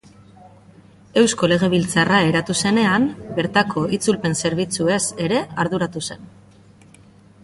[1.21, 3.05] Eusko Legebiltzarra eratu zenean,
[3.39, 6.25] bertako itzulpen-zerbitzuez ere arduratu zen.